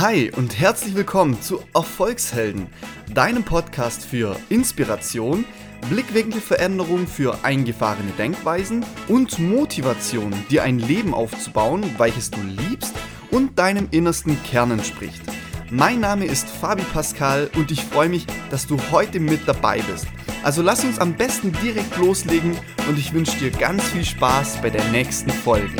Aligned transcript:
Hi 0.00 0.32
und 0.34 0.58
herzlich 0.58 0.94
willkommen 0.94 1.42
zu 1.42 1.62
Erfolgshelden, 1.74 2.68
deinem 3.12 3.44
Podcast 3.44 4.02
für 4.02 4.34
Inspiration, 4.48 5.44
Blickwinkelveränderung 5.90 7.06
für 7.06 7.44
eingefahrene 7.44 8.12
Denkweisen 8.12 8.82
und 9.08 9.38
Motivation, 9.38 10.32
dir 10.48 10.62
ein 10.62 10.78
Leben 10.78 11.12
aufzubauen, 11.12 11.84
welches 11.98 12.30
du 12.30 12.40
liebst 12.40 12.94
und 13.30 13.58
deinem 13.58 13.88
innersten 13.90 14.42
Kern 14.42 14.70
entspricht. 14.70 15.20
Mein 15.68 16.00
Name 16.00 16.24
ist 16.24 16.48
Fabi 16.48 16.84
Pascal 16.94 17.50
und 17.54 17.70
ich 17.70 17.84
freue 17.84 18.08
mich, 18.08 18.24
dass 18.50 18.66
du 18.66 18.78
heute 18.90 19.20
mit 19.20 19.46
dabei 19.46 19.82
bist. 19.82 20.06
Also 20.42 20.62
lass 20.62 20.82
uns 20.82 20.98
am 20.98 21.12
besten 21.12 21.52
direkt 21.62 21.98
loslegen 21.98 22.56
und 22.88 22.98
ich 22.98 23.12
wünsche 23.12 23.36
dir 23.36 23.50
ganz 23.50 23.82
viel 23.84 24.06
Spaß 24.06 24.62
bei 24.62 24.70
der 24.70 24.84
nächsten 24.92 25.28
Folge. 25.28 25.76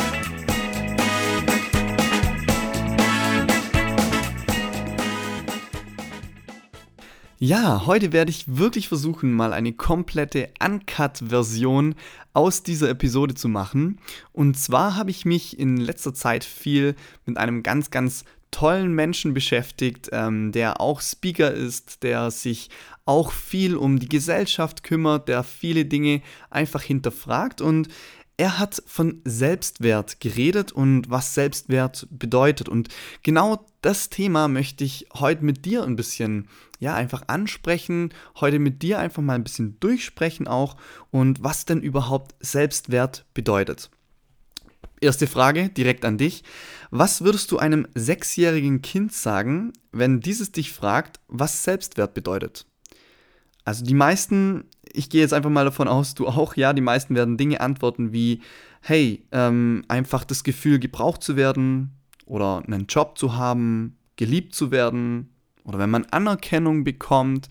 Ja, 7.43 7.87
heute 7.87 8.13
werde 8.13 8.31
ich 8.31 8.59
wirklich 8.59 8.89
versuchen, 8.89 9.33
mal 9.33 9.55
eine 9.55 9.73
komplette 9.73 10.51
Uncut-Version 10.63 11.95
aus 12.35 12.63
dieser 12.65 12.91
Episode 12.91 13.35
zu 13.35 13.49
machen. 13.49 13.99
Und 14.33 14.59
zwar 14.59 14.95
habe 14.95 15.11
ich 15.11 15.25
mich 15.25 15.59
in 15.59 15.79
letzter 15.79 16.13
Zeit 16.13 16.45
viel 16.45 16.95
mit 17.25 17.39
einem 17.39 17.63
ganz, 17.63 17.91
ganz 17.91 18.27
tollen 18.51 18.93
Menschen 18.95 19.33
beschäftigt, 19.33 20.11
ähm, 20.13 20.53
der 20.53 20.83
auch 20.83 21.01
Speaker 21.01 21.51
ist, 21.51 22.03
der 22.03 22.31
sich 22.31 22.69
auch 23.07 23.33
viel 23.33 23.75
um 23.75 23.99
die 23.99 24.11
Gesellschaft 24.11 24.83
kümmert, 24.83 25.27
der 25.29 25.43
viele 25.43 25.87
Dinge 25.87 26.21
einfach 26.51 26.83
hinterfragt 26.83 27.63
und 27.63 27.89
er 28.37 28.59
hat 28.59 28.83
von 28.87 29.21
Selbstwert 29.25 30.21
geredet 30.21 30.73
und 30.73 31.11
was 31.11 31.35
Selbstwert 31.35 32.07
bedeutet. 32.11 32.71
Und 32.71 32.89
genau 33.23 33.67
das 33.83 34.09
Thema 34.09 34.49
möchte 34.49 34.83
ich 34.83 35.07
heute 35.13 35.45
mit 35.45 35.67
dir 35.67 35.85
ein 35.85 35.95
bisschen, 35.95 36.49
ja, 36.81 36.95
einfach 36.95 37.23
ansprechen, 37.29 38.13
heute 38.41 38.59
mit 38.59 38.83
dir 38.83 38.99
einfach 38.99 39.23
mal 39.23 39.35
ein 39.35 39.45
bisschen 39.45 39.79
durchsprechen 39.79 40.49
auch 40.49 40.77
und 41.11 41.43
was 41.43 41.65
denn 41.65 41.81
überhaupt 41.81 42.35
Selbstwert 42.41 43.25
bedeutet. 43.33 43.91
Erste 45.01 45.27
Frage 45.27 45.69
direkt 45.69 46.05
an 46.05 46.19
dich. 46.19 46.43
Was 46.91 47.23
würdest 47.23 47.51
du 47.53 47.59
einem 47.59 47.87
sechsjährigen 47.95 48.83
Kind 48.83 49.13
sagen, 49.13 49.73
wenn 49.93 50.21
dieses 50.21 50.53
dich 50.53 50.73
fragt, 50.73 51.21
was 51.29 51.63
Selbstwert 51.63 52.13
bedeutet? 52.13 52.67
Also 53.65 53.85
die 53.85 53.95
meisten 53.95 54.65
ich 54.93 55.11
gehe 55.11 55.21
jetzt 55.21 55.35
einfach 55.35 55.51
mal 55.51 55.65
davon 55.65 55.89
aus, 55.89 56.15
du 56.15 56.27
auch, 56.27 56.57
ja, 56.57 56.73
die 56.73 56.81
meisten 56.81 57.15
werden 57.15 57.37
Dinge 57.37 57.61
antworten 57.61 58.13
wie, 58.13 58.41
hey, 58.81 59.25
ähm, 59.33 59.85
einfach 59.89 60.25
das 60.25 60.45
Gefühl, 60.45 60.79
gebraucht 60.79 61.23
zu 61.23 61.37
werden 61.37 61.93
oder 62.27 62.63
einen 62.67 62.87
Job 62.87 63.19
zu 63.19 63.37
haben, 63.37 63.97
geliebt 64.17 64.55
zu 64.55 64.71
werden 64.71 65.31
oder 65.71 65.79
wenn 65.79 65.91
man 65.91 66.05
Anerkennung 66.07 66.85
bekommt, 66.85 67.49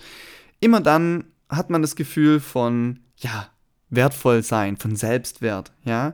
immer 0.59 0.81
dann 0.81 1.25
hat 1.49 1.69
man 1.69 1.81
das 1.81 1.95
Gefühl 1.95 2.39
von, 2.39 2.99
ja, 3.17 3.49
wertvoll 3.89 4.43
sein, 4.43 4.77
von 4.77 4.95
Selbstwert, 4.95 5.71
ja. 5.83 6.13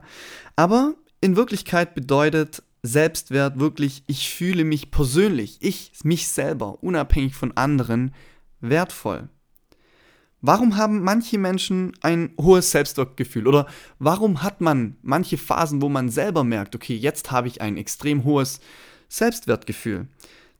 Aber 0.56 0.94
in 1.20 1.36
Wirklichkeit 1.36 1.94
bedeutet 1.94 2.62
Selbstwert 2.82 3.58
wirklich, 3.58 4.04
ich 4.06 4.30
fühle 4.30 4.64
mich 4.64 4.90
persönlich, 4.90 5.58
ich, 5.60 5.92
mich 6.04 6.28
selber, 6.28 6.82
unabhängig 6.82 7.34
von 7.34 7.56
anderen, 7.56 8.14
wertvoll. 8.60 9.28
Warum 10.40 10.76
haben 10.76 11.02
manche 11.02 11.38
Menschen 11.38 11.92
ein 12.02 12.30
hohes 12.40 12.70
Selbstwertgefühl? 12.70 13.48
Oder 13.48 13.66
warum 13.98 14.42
hat 14.42 14.60
man 14.60 14.96
manche 15.02 15.38
Phasen, 15.38 15.82
wo 15.82 15.88
man 15.88 16.08
selber 16.08 16.44
merkt, 16.44 16.76
okay, 16.76 16.94
jetzt 16.94 17.32
habe 17.32 17.48
ich 17.48 17.60
ein 17.60 17.76
extrem 17.76 18.22
hohes 18.24 18.60
Selbstwertgefühl? 19.08 20.06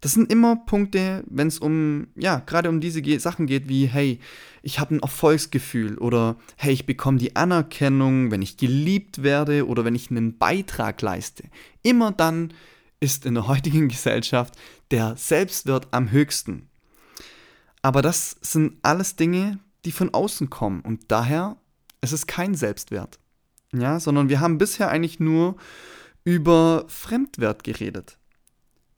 Das 0.01 0.13
sind 0.13 0.31
immer 0.31 0.57
Punkte, 0.57 1.25
wenn 1.29 1.49
es 1.49 1.59
um, 1.59 2.09
ja, 2.17 2.41
gerade 2.41 2.69
um 2.69 2.81
diese 2.81 3.03
Sachen 3.19 3.47
geht, 3.47 3.69
wie, 3.69 3.87
hey, 3.87 4.21
ich 4.63 4.79
habe 4.79 4.95
ein 4.95 5.01
Erfolgsgefühl 5.01 5.97
oder 5.99 6.37
hey, 6.57 6.73
ich 6.73 6.87
bekomme 6.87 7.19
die 7.19 7.37
Anerkennung, 7.37 8.31
wenn 8.31 8.43
ich 8.43 8.57
geliebt 8.57 9.23
werde 9.23 9.67
oder 9.67 9.85
wenn 9.85 9.95
ich 9.95 10.11
einen 10.11 10.39
Beitrag 10.39 11.01
leiste. 11.03 11.45
Immer 11.83 12.13
dann 12.13 12.53
ist 13.01 13.27
in 13.27 13.35
der 13.35 13.47
heutigen 13.49 13.89
Gesellschaft 13.89 14.55
der 14.91 15.17
Selbstwert 15.17 15.89
am 15.93 16.11
höchsten. 16.11 16.69
Aber 17.83 18.03
das 18.03 18.37
sind 18.41 18.79
alles 18.83 19.17
Dinge, 19.17 19.61
die 19.85 19.93
von 19.93 20.13
außen 20.13 20.51
kommen. 20.51 20.81
Und 20.81 21.05
daher 21.09 21.57
ist 22.01 22.13
es 22.13 22.27
kein 22.27 22.55
Selbstwert. 22.55 23.19
Ja, 23.73 24.01
sondern 24.01 24.29
wir 24.29 24.41
haben 24.41 24.59
bisher 24.59 24.91
eigentlich 24.91 25.21
nur 25.21 25.57
über 26.25 26.85
Fremdwert 26.89 27.63
geredet. 27.63 28.19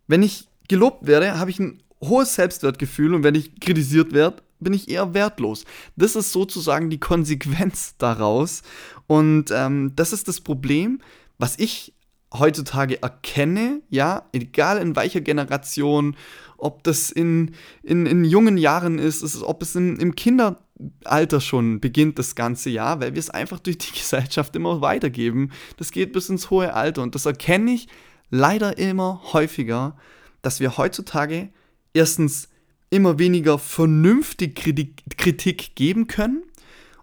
Wenn 0.07 0.23
ich 0.23 0.48
gelobt 0.69 1.07
werde, 1.07 1.39
habe 1.39 1.51
ich 1.51 1.59
ein 1.59 1.83
hohes 2.01 2.35
Selbstwertgefühl 2.35 3.15
und 3.15 3.25
wenn 3.25 3.35
ich 3.35 3.59
kritisiert 3.61 4.13
werde, 4.13 4.43
bin 4.61 4.73
ich 4.73 4.89
eher 4.89 5.15
wertlos. 5.15 5.65
Das 5.97 6.17
ist 6.17 6.33
sozusagen 6.33 6.91
die 6.91 7.01
Konsequenz 7.01 7.95
daraus. 7.99 8.63
Und 9.07 9.51
ähm, 9.53 9.93
das 9.95 10.13
ist 10.13 10.29
das 10.29 10.41
Problem, 10.41 11.01
was 11.39 11.59
ich 11.59 11.95
heutzutage 12.33 13.03
erkenne, 13.03 13.81
ja, 13.89 14.25
egal 14.33 14.79
in 14.79 14.97
welcher 14.97 15.21
Generation, 15.21 16.17
ob 16.59 16.83
das 16.85 17.11
in, 17.11 17.55
in, 17.83 18.05
in 18.05 18.25
jungen 18.25 18.59
Jahren 18.59 18.99
ist, 18.99 19.23
ist 19.23 19.43
ob 19.43 19.63
es 19.63 19.75
in, 19.77 19.97
im 19.97 20.15
Kinderalter 20.15 21.41
schon 21.41 21.81
beginnt, 21.81 22.19
das 22.19 22.35
ganze 22.35 22.69
Jahr, 22.69 23.01
weil 23.01 23.15
wir 23.15 23.21
es 23.21 23.31
einfach 23.31 23.61
durch 23.61 23.79
die 23.79 23.93
Gesellschaft 23.99 24.55
immer 24.57 24.81
weitergeben. 24.81 25.53
Das 25.77 25.93
geht 25.93 26.13
bis 26.13 26.29
ins 26.29 26.51
hohe 26.51 26.75
Alter 26.75 27.03
und 27.03 27.15
das 27.15 27.27
erkenne 27.27 27.71
ich 27.71 27.89
leider 28.31 28.77
immer 28.77 29.23
häufiger, 29.33 29.97
dass 30.43 30.61
wir 30.61 30.77
heutzutage 30.77 31.51
erstens 31.93 32.49
immer 32.91 33.19
weniger 33.19 33.59
vernünftig 33.59 34.55
Kritik, 34.55 35.75
geben 35.75 36.07
können 36.07 36.43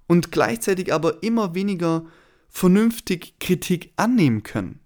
und 0.07 0.31
gleichzeitig 0.31 0.93
aber 0.93 1.23
immer 1.23 1.53
weniger 1.55 2.05
vernünftig 2.49 3.39
Kritik 3.39 3.91
annehmen 3.95 4.43
können. 4.43 4.79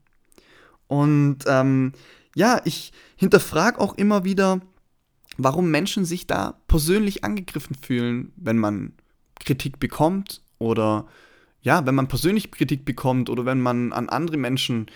Und 0.88 1.40
ähm, 1.48 1.94
ja, 2.36 2.62
ich 2.66 2.92
hinterfrage 3.16 3.80
auch 3.80 3.96
immer 3.96 4.24
wieder, 4.24 4.62
warum 5.38 5.72
Menschen 5.72 6.06
sich 6.06 6.28
da 6.28 6.60
persönlich 6.68 7.24
angegriffen 7.24 7.76
fühlen, 7.76 8.34
wenn 8.36 8.58
man 8.58 8.94
Kritik 9.40 9.80
bekommt 9.80 10.42
oder 10.58 11.08
ja, 11.62 11.86
wenn 11.86 11.96
man 11.96 12.08
persönlich 12.08 12.52
Kritik 12.52 12.86
bekommt 12.86 13.30
oder 13.30 13.46
wenn 13.46 13.62
man 13.62 13.94
an 13.94 14.10
andere 14.10 14.38
Menschen, 14.38 14.88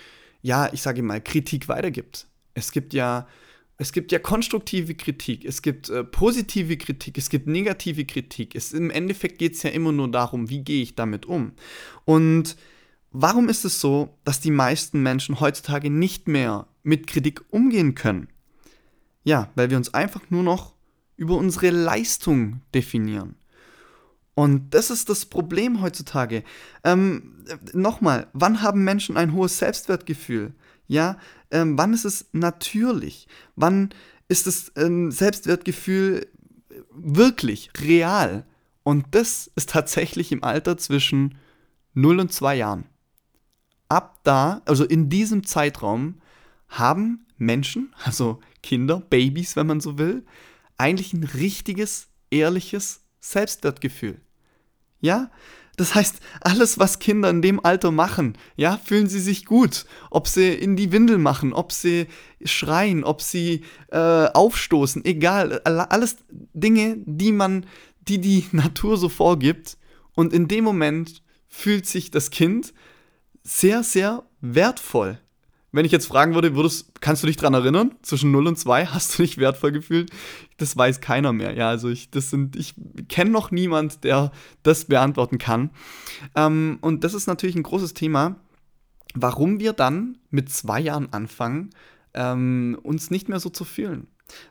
ja, 0.41 0.71
ich 0.71 0.81
sage 0.81 1.03
mal, 1.03 1.21
Kritik 1.21 1.67
weitergibt. 1.67 2.27
Es 2.53 2.71
gibt 2.71 2.93
ja, 2.93 3.27
es 3.77 3.91
gibt 3.91 4.11
ja 4.11 4.19
konstruktive 4.19 4.95
Kritik, 4.95 5.45
es 5.45 5.61
gibt 5.61 5.89
äh, 5.89 6.03
positive 6.03 6.77
Kritik, 6.77 7.17
es 7.17 7.29
gibt 7.29 7.47
negative 7.47 8.05
Kritik. 8.05 8.55
Es, 8.55 8.73
Im 8.73 8.89
Endeffekt 8.89 9.39
geht 9.39 9.53
es 9.55 9.63
ja 9.63 9.71
immer 9.71 9.91
nur 9.91 10.09
darum, 10.11 10.49
wie 10.49 10.63
gehe 10.63 10.83
ich 10.83 10.95
damit 10.95 11.25
um. 11.25 11.53
Und 12.05 12.55
Warum 13.15 13.47
ist 13.47 13.63
es 13.63 13.79
so, 13.79 14.17
dass 14.23 14.39
die 14.39 14.51
meisten 14.51 15.03
Menschen 15.03 15.39
heutzutage 15.39 15.91
nicht 15.91 16.27
mehr 16.27 16.65
mit 16.81 17.05
Kritik 17.05 17.43
umgehen 17.51 17.93
können? 17.93 18.27
Ja, 19.23 19.51
weil 19.53 19.69
wir 19.69 19.77
uns 19.77 19.93
einfach 19.93 20.21
nur 20.31 20.41
noch 20.41 20.73
über 21.15 21.37
unsere 21.37 21.69
Leistung 21.69 22.61
definieren. 22.73 23.35
Und 24.33 24.73
das 24.73 24.89
ist 24.89 25.09
das 25.09 25.27
Problem 25.27 25.79
heutzutage. 25.79 26.43
Ähm, 26.83 27.45
Nochmal, 27.71 28.27
wann 28.33 28.63
haben 28.63 28.83
Menschen 28.83 29.15
ein 29.15 29.33
hohes 29.33 29.59
Selbstwertgefühl? 29.59 30.53
Ja, 30.87 31.17
ähm, 31.51 31.77
wann 31.77 31.93
ist 31.93 32.05
es 32.05 32.25
natürlich? 32.31 33.27
Wann 33.55 33.89
ist 34.27 34.47
das 34.47 34.71
ähm, 34.75 35.11
Selbstwertgefühl 35.11 36.27
wirklich 36.91 37.71
real? 37.79 38.45
Und 38.83 39.05
das 39.11 39.49
ist 39.55 39.69
tatsächlich 39.69 40.31
im 40.31 40.43
Alter 40.43 40.77
zwischen 40.77 41.37
0 41.93 42.19
und 42.19 42.33
2 42.33 42.55
Jahren 42.55 42.85
ab 43.93 44.19
da, 44.23 44.61
also 44.65 44.83
in 44.83 45.09
diesem 45.09 45.45
Zeitraum, 45.45 46.15
haben 46.67 47.25
Menschen, 47.37 47.93
also 48.03 48.39
Kinder, 48.61 48.99
Babys, 48.99 49.55
wenn 49.55 49.67
man 49.67 49.79
so 49.81 49.97
will, 49.97 50.25
eigentlich 50.77 51.13
ein 51.13 51.23
richtiges, 51.23 52.07
ehrliches 52.31 53.01
Selbstwertgefühl. 53.19 54.19
Ja? 54.99 55.29
Das 55.75 55.95
heißt, 55.95 56.19
alles, 56.41 56.77
was 56.77 56.99
Kinder 56.99 57.29
in 57.29 57.41
dem 57.41 57.63
Alter 57.63 57.91
machen, 57.91 58.37
ja, 58.55 58.77
fühlen 58.77 59.07
sie 59.07 59.19
sich 59.19 59.45
gut. 59.45 59.85
Ob 60.11 60.27
sie 60.27 60.53
in 60.53 60.75
die 60.75 60.91
Windel 60.91 61.17
machen, 61.17 61.51
ob 61.51 61.71
sie 61.71 62.07
schreien, 62.45 63.03
ob 63.03 63.21
sie 63.21 63.63
äh, 63.91 63.97
aufstoßen, 63.97 65.03
egal. 65.03 65.61
Alles 65.61 66.17
Dinge, 66.29 66.97
die 67.05 67.31
man, 67.31 67.65
die 68.07 68.19
die 68.19 68.45
Natur 68.51 68.97
so 68.97 69.09
vorgibt. 69.09 69.77
Und 70.13 70.31
in 70.31 70.47
dem 70.47 70.63
Moment 70.63 71.23
fühlt 71.47 71.87
sich 71.87 72.11
das 72.11 72.29
Kind 72.29 72.73
sehr, 73.43 73.83
sehr 73.83 74.23
wertvoll. 74.41 75.19
Wenn 75.73 75.85
ich 75.85 75.91
jetzt 75.91 76.05
fragen 76.05 76.35
würde, 76.35 76.55
würdest, 76.55 77.01
kannst 77.01 77.23
du 77.23 77.27
dich 77.27 77.35
daran 77.35 77.55
erinnern? 77.55 77.95
Zwischen 78.03 78.29
0 78.29 78.47
und 78.47 78.59
2 78.59 78.85
hast 78.85 79.17
du 79.17 79.23
dich 79.23 79.39
wertvoll 79.39 79.71
gefühlt? 79.71 80.11
Das 80.57 80.77
weiß 80.77 81.01
keiner 81.01 81.33
mehr. 81.33 81.55
Ja, 81.55 81.67
also 81.67 81.89
ich, 81.89 82.11
das 82.11 82.29
sind, 82.29 82.55
ich 82.55 82.75
kenne 83.09 83.31
noch 83.31 83.49
niemand, 83.49 84.03
der 84.03 84.31
das 84.61 84.85
beantworten 84.85 85.39
kann. 85.39 85.71
Ähm, 86.35 86.77
und 86.81 87.03
das 87.03 87.15
ist 87.15 87.25
natürlich 87.25 87.55
ein 87.55 87.63
großes 87.63 87.95
Thema, 87.95 88.35
warum 89.15 89.59
wir 89.59 89.73
dann 89.73 90.19
mit 90.29 90.51
zwei 90.51 90.79
Jahren 90.79 91.11
anfangen, 91.11 91.71
ähm, 92.13 92.77
uns 92.83 93.09
nicht 93.09 93.27
mehr 93.27 93.39
so 93.39 93.49
zu 93.49 93.65
fühlen. 93.65 94.05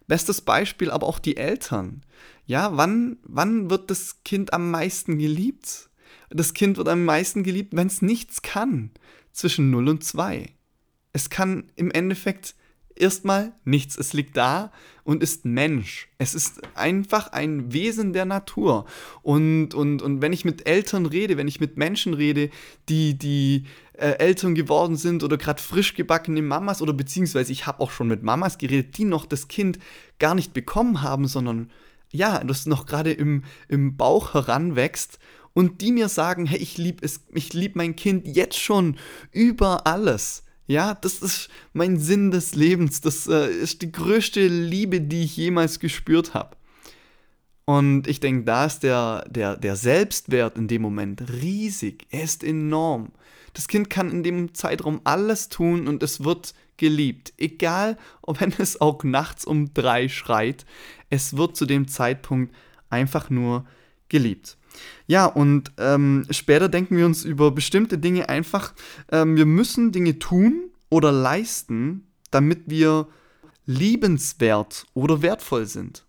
Bestes 0.08 0.40
Beispiel 0.40 0.90
aber 0.90 1.06
auch 1.06 1.20
die 1.20 1.36
Eltern. 1.36 2.02
Ja, 2.46 2.76
wann, 2.76 3.18
wann 3.22 3.70
wird 3.70 3.92
das 3.92 4.24
Kind 4.24 4.52
am 4.52 4.72
meisten 4.72 5.18
geliebt? 5.18 5.88
Das 6.30 6.52
Kind 6.52 6.78
wird 6.78 6.88
am 6.88 7.04
meisten 7.04 7.44
geliebt, 7.44 7.76
wenn 7.76 7.86
es 7.86 8.02
nichts 8.02 8.42
kann. 8.42 8.90
Zwischen 9.32 9.70
0 9.70 9.88
und 9.88 10.04
2. 10.04 10.52
Es 11.12 11.30
kann 11.30 11.70
im 11.76 11.90
Endeffekt 11.90 12.54
erstmal 12.94 13.52
nichts. 13.64 13.96
Es 13.96 14.12
liegt 14.12 14.36
da 14.36 14.72
und 15.04 15.22
ist 15.22 15.44
Mensch. 15.44 16.08
Es 16.18 16.34
ist 16.34 16.62
einfach 16.76 17.32
ein 17.32 17.72
Wesen 17.72 18.12
der 18.12 18.24
Natur. 18.24 18.86
Und, 19.22 19.74
und, 19.74 20.02
und 20.02 20.22
wenn 20.22 20.32
ich 20.32 20.44
mit 20.44 20.66
Eltern 20.66 21.06
rede, 21.06 21.36
wenn 21.36 21.48
ich 21.48 21.60
mit 21.60 21.76
Menschen 21.76 22.14
rede, 22.14 22.50
die, 22.88 23.18
die 23.18 23.64
äh, 23.94 24.18
Eltern 24.18 24.54
geworden 24.54 24.96
sind 24.96 25.24
oder 25.24 25.36
gerade 25.36 25.60
frisch 25.60 25.94
gebackene 25.94 26.42
Mamas 26.42 26.82
oder 26.82 26.92
beziehungsweise 26.92 27.52
ich 27.52 27.66
habe 27.66 27.80
auch 27.80 27.90
schon 27.90 28.08
mit 28.08 28.22
Mamas 28.22 28.58
geredet, 28.58 28.96
die 28.96 29.04
noch 29.04 29.26
das 29.26 29.48
Kind 29.48 29.78
gar 30.18 30.34
nicht 30.34 30.54
bekommen 30.54 31.02
haben, 31.02 31.26
sondern 31.26 31.70
ja, 32.10 32.44
das 32.44 32.66
noch 32.66 32.86
gerade 32.86 33.12
im, 33.12 33.42
im 33.68 33.96
Bauch 33.96 34.34
heranwächst 34.34 35.18
und 35.54 35.80
die 35.80 35.92
mir 35.92 36.08
sagen, 36.08 36.46
hey, 36.46 36.58
ich 36.58 36.78
liebe 36.78 37.04
es, 37.04 37.24
ich 37.32 37.52
liebe 37.52 37.78
mein 37.78 37.96
Kind 37.96 38.26
jetzt 38.26 38.58
schon 38.58 38.96
über 39.32 39.86
alles. 39.86 40.44
Ja, 40.72 40.94
das 40.94 41.20
ist 41.20 41.50
mein 41.74 41.98
Sinn 41.98 42.30
des 42.30 42.54
Lebens. 42.54 43.02
Das 43.02 43.26
äh, 43.26 43.50
ist 43.50 43.82
die 43.82 43.92
größte 43.92 44.46
Liebe, 44.46 45.02
die 45.02 45.24
ich 45.24 45.36
jemals 45.36 45.80
gespürt 45.80 46.32
habe. 46.32 46.56
Und 47.66 48.06
ich 48.06 48.20
denke, 48.20 48.44
da 48.44 48.64
ist 48.64 48.82
der, 48.82 49.26
der, 49.28 49.58
der 49.58 49.76
Selbstwert 49.76 50.56
in 50.56 50.68
dem 50.68 50.80
Moment 50.80 51.30
riesig. 51.30 52.06
Er 52.08 52.22
ist 52.22 52.42
enorm. 52.42 53.12
Das 53.52 53.68
Kind 53.68 53.90
kann 53.90 54.10
in 54.10 54.22
dem 54.22 54.54
Zeitraum 54.54 55.02
alles 55.04 55.50
tun 55.50 55.86
und 55.88 56.02
es 56.02 56.24
wird 56.24 56.54
geliebt. 56.78 57.34
Egal, 57.36 57.98
ob 58.22 58.40
wenn 58.40 58.54
es 58.56 58.80
auch 58.80 59.04
nachts 59.04 59.44
um 59.44 59.74
drei 59.74 60.08
schreit, 60.08 60.64
es 61.10 61.36
wird 61.36 61.54
zu 61.54 61.66
dem 61.66 61.86
Zeitpunkt 61.86 62.54
einfach 62.88 63.28
nur 63.28 63.66
geliebt. 64.08 64.56
Ja, 65.06 65.26
und 65.26 65.72
ähm, 65.78 66.26
später 66.30 66.68
denken 66.68 66.96
wir 66.96 67.06
uns 67.06 67.24
über 67.24 67.50
bestimmte 67.50 67.98
Dinge 67.98 68.28
einfach, 68.28 68.74
ähm, 69.10 69.36
wir 69.36 69.46
müssen 69.46 69.92
Dinge 69.92 70.18
tun 70.18 70.70
oder 70.90 71.12
leisten, 71.12 72.06
damit 72.30 72.62
wir 72.66 73.08
liebenswert 73.66 74.86
oder 74.94 75.22
wertvoll 75.22 75.66
sind. 75.66 76.04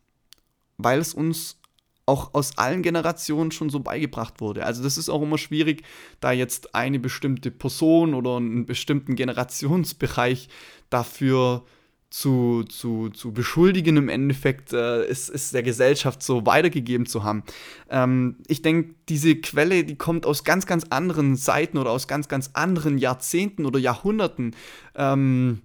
Weil 0.77 0.99
es 0.99 1.13
uns 1.13 1.59
auch 2.05 2.33
aus 2.33 2.57
allen 2.57 2.81
Generationen 2.81 3.51
schon 3.51 3.69
so 3.69 3.79
beigebracht 3.79 4.41
wurde. 4.41 4.65
Also 4.65 4.83
das 4.83 4.97
ist 4.97 5.09
auch 5.09 5.21
immer 5.21 5.37
schwierig, 5.37 5.83
da 6.19 6.31
jetzt 6.31 6.75
eine 6.75 6.99
bestimmte 6.99 7.49
Person 7.49 8.13
oder 8.13 8.37
einen 8.37 8.65
bestimmten 8.65 9.15
Generationsbereich 9.15 10.49
dafür 10.89 11.65
zu, 12.13 12.63
zu, 12.65 13.09
zu 13.09 13.33
beschuldigen, 13.33 13.97
im 13.97 14.07
Endeffekt 14.07 14.71
äh, 14.71 15.03
ist, 15.07 15.29
ist 15.29 15.51
der 15.51 15.63
Gesellschaft 15.63 16.21
so 16.21 16.45
weitergegeben 16.45 17.07
zu 17.07 17.23
haben. 17.23 17.41
Ähm, 17.89 18.37
ich 18.45 18.61
denke, 18.61 18.93
diese 19.09 19.35
Quelle, 19.37 19.83
die 19.83 19.95
kommt 19.95 20.27
aus 20.27 20.43
ganz, 20.43 20.67
ganz 20.67 20.85
anderen 20.91 21.35
Seiten 21.35 21.79
oder 21.79 21.89
aus 21.89 22.07
ganz, 22.07 22.27
ganz 22.27 22.51
anderen 22.53 22.99
Jahrzehnten 22.99 23.65
oder 23.65 23.79
Jahrhunderten. 23.79 24.55
Ähm, 24.93 25.63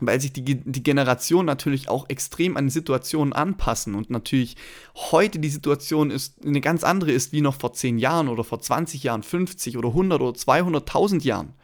weil 0.00 0.20
sich 0.20 0.32
die, 0.32 0.42
die 0.42 0.82
Generation 0.82 1.46
natürlich 1.46 1.88
auch 1.88 2.10
extrem 2.10 2.56
an 2.56 2.66
die 2.66 2.72
Situation 2.72 3.32
anpassen 3.32 3.94
und 3.94 4.10
natürlich 4.10 4.56
heute 4.96 5.38
die 5.38 5.48
Situation 5.48 6.10
ist 6.10 6.44
eine 6.44 6.60
ganz 6.60 6.84
andere 6.84 7.12
ist 7.12 7.32
wie 7.32 7.40
noch 7.40 7.54
vor 7.54 7.72
10 7.72 7.98
Jahren 7.98 8.28
oder 8.28 8.42
vor 8.42 8.60
20 8.60 9.04
Jahren, 9.04 9.22
50 9.22 9.78
oder 9.78 9.90
100 9.90 10.20
oder 10.20 10.36
200.000 10.36 11.22
Jahren. 11.22 11.54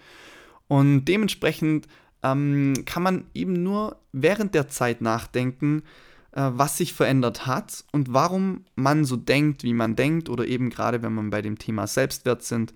Und 0.68 1.04
dementsprechend 1.04 1.88
ähm, 2.22 2.74
kann 2.86 3.02
man 3.02 3.24
eben 3.34 3.62
nur 3.62 3.96
während 4.12 4.54
der 4.54 4.68
Zeit 4.68 5.00
nachdenken, 5.00 5.82
äh, 6.32 6.50
was 6.54 6.78
sich 6.78 6.92
verändert 6.92 7.46
hat 7.46 7.84
und 7.92 8.12
warum 8.12 8.64
man 8.74 9.04
so 9.04 9.16
denkt, 9.16 9.64
wie 9.64 9.74
man 9.74 9.96
denkt, 9.96 10.28
oder 10.28 10.46
eben 10.46 10.70
gerade 10.70 11.02
wenn 11.02 11.14
man 11.14 11.30
bei 11.30 11.42
dem 11.42 11.58
Thema 11.58 11.86
Selbstwert 11.86 12.42
sind, 12.42 12.72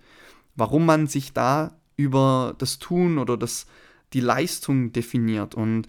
warum 0.57 0.87
man 0.87 1.07
sich 1.07 1.33
da 1.33 1.79
über 1.97 2.55
das 2.59 2.79
Tun 2.79 3.19
oder 3.19 3.37
das, 3.37 3.67
die 4.13 4.21
Leistung 4.21 4.93
definiert. 4.93 5.55
Und 5.55 5.87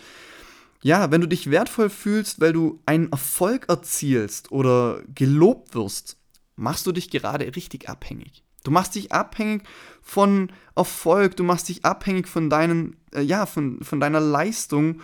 ja, 0.81 1.11
wenn 1.11 1.21
du 1.21 1.27
dich 1.27 1.49
wertvoll 1.49 1.89
fühlst, 1.89 2.39
weil 2.39 2.53
du 2.53 2.79
einen 2.85 3.11
Erfolg 3.11 3.67
erzielst 3.67 4.51
oder 4.51 5.01
gelobt 5.13 5.75
wirst, 5.75 6.17
machst 6.55 6.85
du 6.85 6.91
dich 6.91 7.09
gerade 7.09 7.55
richtig 7.55 7.89
abhängig. 7.89 8.43
Du 8.67 8.71
machst 8.71 8.95
dich 8.95 9.13
abhängig 9.13 9.63
von 10.01 10.51
Erfolg, 10.75 11.37
du 11.37 11.45
machst 11.45 11.69
dich 11.69 11.85
abhängig 11.85 12.27
von 12.27 12.49
deinen, 12.49 12.97
äh, 13.13 13.21
ja, 13.21 13.45
von, 13.45 13.81
von 13.81 14.01
deiner 14.01 14.19
Leistung. 14.19 14.99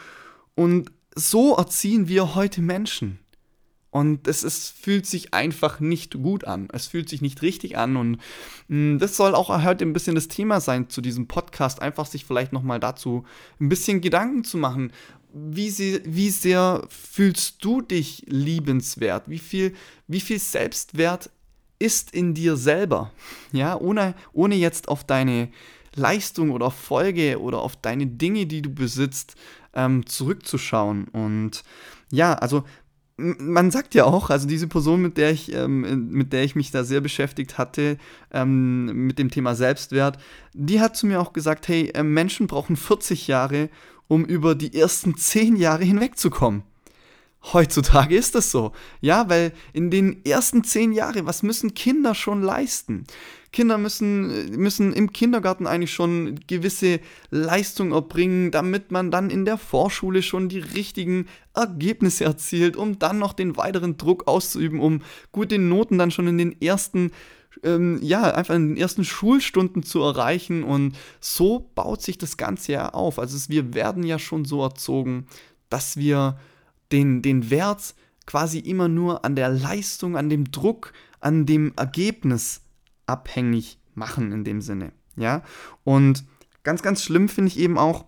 Und 0.54 0.92
so 1.16 1.56
erziehen 1.56 2.10
wir 2.10 2.36
heute 2.36 2.62
Menschen. 2.62 3.20
Und 3.90 4.28
es, 4.28 4.44
es 4.44 4.70
fühlt 4.70 5.06
sich 5.06 5.34
einfach 5.34 5.80
nicht 5.80 6.16
gut 6.16 6.44
an. 6.44 6.68
Es 6.74 6.88
fühlt 6.88 7.08
sich 7.08 7.22
nicht 7.22 7.42
richtig 7.42 7.78
an. 7.78 7.96
Und 7.96 8.18
mh, 8.68 8.96
mm, 8.96 9.00
das 9.00 9.16
soll 9.16 9.34
auch 9.34 9.48
heute 9.64 9.86
ein 9.86 9.94
bisschen 9.94 10.16
das 10.16 10.28
Thema 10.28 10.60
sein 10.60 10.90
zu 10.90 11.00
diesem 11.00 11.30
Podcast. 11.30 11.82
Einfach 11.82 12.06
sich 12.06 12.26
vielleicht 12.26 12.52
nochmal 12.52 12.82
dazu 12.82 13.24
ein 13.62 13.70
bisschen 13.70 14.02
Gedanken 14.02 14.44
zu 14.44 14.58
machen. 14.58 14.92
Wie, 15.32 15.70
sie, 15.70 16.02
wie 16.04 16.32
sehr 16.32 16.86
fühlst 16.90 17.64
du 17.64 17.80
dich 17.80 18.26
liebenswert? 18.28 19.30
Wie 19.30 19.40
viel, 19.40 19.74
wie 20.10 20.20
viel 20.20 20.40
Selbstwert 20.40 21.30
ist 21.84 22.14
in 22.14 22.34
dir 22.34 22.56
selber. 22.56 23.12
Ja, 23.52 23.78
ohne, 23.78 24.16
ohne 24.32 24.56
jetzt 24.56 24.88
auf 24.88 25.04
deine 25.04 25.50
Leistung 25.96 26.52
oder 26.52 26.72
Folge 26.72 27.40
oder 27.40 27.60
auf 27.60 27.76
deine 27.76 28.08
Dinge, 28.08 28.46
die 28.46 28.62
du 28.62 28.74
besitzt, 28.74 29.36
ähm, 29.74 30.06
zurückzuschauen. 30.06 31.10
Und 31.10 31.64
ja, 32.10 32.36
also 32.36 32.64
man 33.18 33.70
sagt 33.70 33.96
ja 33.96 34.06
auch, 34.06 34.30
also 34.30 34.48
diese 34.48 34.68
Person, 34.68 35.02
mit 35.02 35.18
der 35.18 35.32
ich, 35.32 35.54
ähm, 35.54 36.10
mit 36.10 36.32
der 36.32 36.44
ich 36.44 36.56
mich 36.56 36.72
da 36.72 36.86
sehr 36.86 37.02
beschäftigt 37.02 37.58
hatte, 37.58 37.98
ähm, 38.32 38.86
mit 39.06 39.20
dem 39.20 39.30
Thema 39.30 39.54
Selbstwert, 39.54 40.18
die 40.54 40.80
hat 40.80 40.96
zu 40.96 41.06
mir 41.06 41.20
auch 41.20 41.34
gesagt, 41.34 41.68
hey, 41.68 41.90
äh, 41.94 42.02
Menschen 42.02 42.48
brauchen 42.48 42.78
40 42.78 43.28
Jahre, 43.28 43.70
um 44.08 44.24
über 44.24 44.56
die 44.56 44.74
ersten 44.74 45.16
10 45.18 45.58
Jahre 45.58 45.84
hinwegzukommen. 45.84 46.64
Heutzutage 47.52 48.16
ist 48.16 48.36
das 48.36 48.52
so. 48.52 48.72
Ja, 49.02 49.28
weil 49.30 49.52
in 49.74 49.92
den 49.92 50.24
ersten 50.26 50.64
zehn 50.64 50.94
Jahren, 50.94 51.26
was 51.26 51.44
müssen 51.44 51.74
Kinder 51.74 52.16
schon 52.16 52.42
leisten? 52.42 53.04
Kinder 53.52 53.78
müssen, 53.78 54.50
müssen 54.58 54.94
im 54.94 55.12
Kindergarten 55.12 55.68
eigentlich 55.68 55.94
schon 55.94 56.40
gewisse 56.48 57.02
Leistungen 57.30 57.92
erbringen, 57.92 58.52
damit 58.52 58.92
man 58.92 59.12
dann 59.12 59.30
in 59.30 59.46
der 59.46 59.58
Vorschule 59.58 60.24
schon 60.24 60.48
die 60.50 60.60
richtigen 60.60 61.28
Ergebnisse 61.54 62.24
erzielt, 62.24 62.78
um 62.78 62.98
dann 62.98 63.20
noch 63.20 63.34
den 63.34 63.58
weiteren 63.58 63.98
Druck 63.98 64.28
auszuüben, 64.28 64.80
um 64.80 65.02
gute 65.32 65.60
Noten 65.60 65.98
dann 65.98 66.12
schon 66.12 66.28
in 66.28 66.38
den 66.38 66.62
ersten 66.62 67.12
ähm, 67.62 68.00
ja, 68.02 68.24
einfach 68.34 68.56
in 68.56 68.70
den 68.70 68.78
ersten 68.78 69.04
Schulstunden 69.06 69.84
zu 69.84 70.02
erreichen. 70.02 70.64
Und 70.64 70.96
so 71.20 71.70
baut 71.76 72.02
sich 72.02 72.18
das 72.18 72.38
Ganze 72.38 72.72
ja 72.72 72.90
auf. 72.90 73.20
Also 73.20 73.38
wir 73.50 73.74
werden 73.76 74.04
ja 74.04 74.18
schon 74.18 74.46
so 74.46 74.64
erzogen, 74.64 75.28
dass 75.70 75.98
wir 75.98 76.40
den, 76.94 77.22
den 77.22 77.50
Wert 77.50 77.96
quasi 78.26 78.60
immer 78.60 78.88
nur 78.88 79.26
an 79.26 79.36
der 79.36 79.50
Leistung, 79.50 80.16
an 80.16 80.30
dem 80.30 80.52
Druck, 80.52 80.94
an 81.20 81.46
dem 81.46 81.74
Ergebnis 81.76 82.62
abhängig 83.06 83.80
machen 83.96 84.32
in 84.32 84.44
dem 84.44 84.62
Sinne. 84.62 84.94
Ja, 85.16 85.44
und 85.84 86.24
ganz, 86.64 86.82
ganz 86.82 87.04
schlimm 87.04 87.30
finde 87.30 87.50
ich 87.50 87.60
eben 87.60 87.78
auch, 87.78 88.06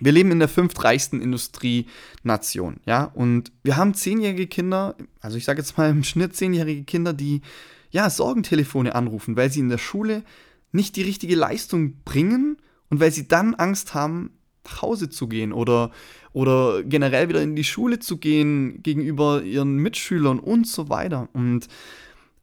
wir 0.00 0.12
leben 0.12 0.30
in 0.30 0.38
der 0.38 0.48
fünftreichsten 0.48 1.20
Industrienation, 1.20 2.80
ja, 2.86 3.04
und 3.04 3.52
wir 3.62 3.76
haben 3.76 3.94
zehnjährige 3.94 4.46
Kinder, 4.46 4.96
also 5.20 5.36
ich 5.36 5.44
sage 5.44 5.60
jetzt 5.60 5.76
mal 5.76 5.90
im 5.90 6.04
Schnitt 6.04 6.36
zehnjährige 6.36 6.84
Kinder, 6.84 7.12
die 7.12 7.42
ja 7.90 8.08
Sorgentelefone 8.08 8.94
anrufen, 8.94 9.36
weil 9.36 9.50
sie 9.50 9.60
in 9.60 9.68
der 9.68 9.78
Schule 9.78 10.22
nicht 10.72 10.96
die 10.96 11.02
richtige 11.02 11.34
Leistung 11.34 12.02
bringen 12.04 12.58
und 12.90 13.00
weil 13.00 13.10
sie 13.10 13.28
dann 13.28 13.54
Angst 13.54 13.94
haben, 13.94 14.37
nach 14.68 14.82
Hause 14.82 15.08
zu 15.08 15.28
gehen 15.28 15.52
oder, 15.52 15.90
oder 16.32 16.82
generell 16.82 17.28
wieder 17.28 17.42
in 17.42 17.56
die 17.56 17.64
Schule 17.64 17.98
zu 17.98 18.18
gehen 18.18 18.82
gegenüber 18.82 19.42
ihren 19.42 19.76
Mitschülern 19.76 20.38
und 20.38 20.66
so 20.66 20.88
weiter. 20.88 21.28
Und 21.32 21.68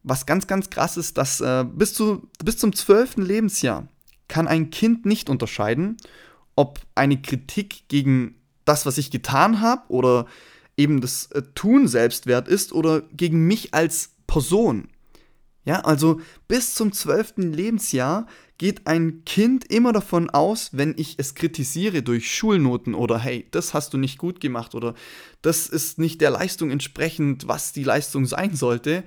was 0.04 0.26
ganz, 0.26 0.48
ganz 0.48 0.70
krass 0.70 0.98
ist, 0.98 1.18
dass 1.18 1.42
äh, 1.42 1.66
bis, 1.72 1.94
zu, 1.94 2.28
bis 2.44 2.58
zum 2.58 2.74
zwölften 2.74 3.22
Lebensjahr 3.22 3.88
kann 4.28 4.48
ein 4.48 4.70
Kind 4.70 5.06
nicht 5.06 5.30
unterscheiden, 5.30 5.98
ob 6.56 6.80
eine 6.96 7.22
Kritik 7.22 7.88
gegen 7.88 8.36
das, 8.66 8.86
was 8.86 8.98
ich 8.98 9.12
getan 9.12 9.62
habe 9.62 9.84
oder 9.90 10.26
eben 10.78 11.02
das 11.02 11.28
äh, 11.32 11.44
Tun 11.54 11.88
Selbstwert 11.88 12.48
ist 12.48 12.74
oder 12.74 13.02
gegen 13.02 13.46
mich 13.48 13.74
als 13.74 14.12
Person. 14.28 14.88
Ja, 15.66 15.82
also 15.82 16.22
bis 16.48 16.76
zum 16.76 16.92
zwölften 16.94 17.52
Lebensjahr 17.52 18.28
geht 18.60 18.86
ein 18.86 19.26
Kind 19.26 19.66
immer 19.66 19.92
davon 19.94 20.30
aus, 20.30 20.70
wenn 20.74 20.94
ich 20.96 21.16
es 21.18 21.34
kritisiere 21.34 22.04
durch 22.04 22.34
Schulnoten 22.34 22.94
oder 22.94 23.18
hey, 23.18 23.48
das 23.50 23.74
hast 23.74 23.94
du 23.94 23.98
nicht 23.98 24.20
gut 24.20 24.40
gemacht 24.40 24.76
oder 24.76 24.94
das 25.42 25.68
ist 25.68 25.98
nicht 25.98 26.22
der 26.22 26.30
Leistung 26.30 26.70
entsprechend, 26.70 27.48
was 27.48 27.74
die 27.74 27.84
Leistung 27.84 28.28
sein 28.28 28.56
sollte, 28.56 29.04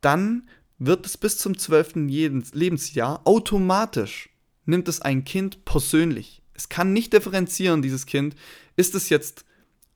dann 0.00 0.48
wird 0.78 1.06
es 1.06 1.16
bis 1.16 1.38
zum 1.38 1.56
zwölften 1.56 2.08
Lebensjahr 2.08 3.20
automatisch 3.24 4.30
nimmt 4.64 4.88
es 4.88 5.00
ein 5.00 5.24
Kind 5.24 5.64
persönlich. 5.64 6.42
Es 6.54 6.68
kann 6.68 6.92
nicht 6.92 7.12
differenzieren, 7.12 7.82
dieses 7.82 8.06
Kind, 8.06 8.34
ist 8.76 8.94
es 8.94 9.08
jetzt 9.08 9.44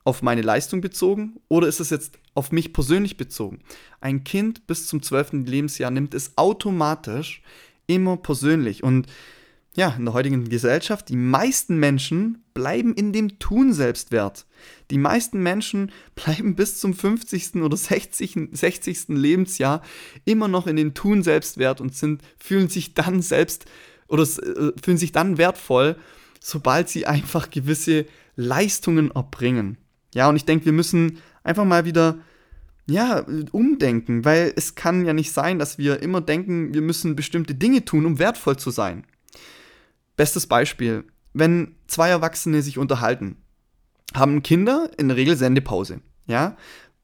auf 0.05 0.23
meine 0.23 0.43
Leistung 0.43 0.81
bezogen 0.81 1.41
oder 1.49 1.67
ist 1.67 1.81
es 1.81 1.91
jetzt 1.91 2.19
auf 2.35 2.53
mich 2.53 2.73
persönlich 2.73 3.17
bezogen? 3.17 3.61
Ein 4.01 4.23
Kind 4.23 4.67
bis 4.67 4.87
zum 4.87 5.03
12. 5.03 5.47
Lebensjahr 5.47 5.91
nimmt 5.91 6.15
es 6.15 6.37
automatisch 6.37 7.43
immer 7.87 8.17
persönlich. 8.17 8.83
Und 8.83 9.07
ja, 9.77 9.95
in 9.99 10.05
der 10.05 10.15
heutigen 10.15 10.49
Gesellschaft, 10.49 11.09
die 11.09 11.17
meisten 11.17 11.79
Menschen 11.79 12.45
bleiben 12.55 12.95
in 12.95 13.13
dem 13.13 13.41
Tun 13.41 13.73
Selbstwert. 13.73 14.47
Die 14.91 14.99
meisten 14.99 15.43
Menschen 15.43 15.91
bleiben 16.15 16.55
bis 16.55 16.79
zum 16.79 16.95
50. 16.95 17.57
oder 17.57 17.77
60. 17.77 18.51
60. 18.53 19.09
Lebensjahr 19.09 19.83
immer 20.25 20.49
noch 20.49 20.67
in 20.67 20.77
dem 20.77 20.95
Tun 20.95 21.23
Selbstwert 21.23 21.81
und 21.81 21.95
sind, 21.97 22.23
fühlen 22.39 22.69
sich 22.69 22.95
dann 22.95 23.21
selbst 23.21 23.67
oder 24.07 24.23
äh, 24.23 24.73
fühlen 24.81 24.99
sich 24.99 25.13
dann 25.13 25.39
wertvoll, 25.39 25.97
sobald 26.41 26.89
sie 26.89 27.07
einfach 27.07 27.51
gewisse 27.51 28.07
Leistungen 28.37 29.11
erbringen. 29.11 29.79
Ja, 30.15 30.29
und 30.29 30.37
ich 30.37 30.45
denke, 30.45 30.65
wir 30.65 30.73
müssen 30.73 31.19
einfach 31.43 31.65
mal 31.65 31.85
wieder 31.85 32.19
ja, 32.87 33.25
umdenken, 33.53 34.25
weil 34.25 34.53
es 34.57 34.75
kann 34.75 35.05
ja 35.05 35.13
nicht 35.13 35.33
sein, 35.33 35.59
dass 35.59 35.79
wir 35.79 36.03
immer 36.03 36.21
denken, 36.21 36.75
wir 36.75 36.83
müssen 36.83 37.17
bestimmte 37.17 37.55
Dinge 37.55 37.85
tun, 37.85 38.07
um 38.07 38.19
wertvoll 38.19 38.57
zu 38.57 38.71
sein. 38.71 39.05
Bestes 40.17 40.47
Beispiel, 40.47 41.05
wenn 41.33 41.75
zwei 41.87 42.11
Erwachsene 42.11 42.63
sich 42.63 42.79
unterhalten, 42.79 43.37
haben 44.15 44.43
Kinder 44.43 44.91
in 44.97 45.09
der 45.09 45.17
Regel 45.17 45.37
Sendepause, 45.37 46.01
ja? 46.27 46.57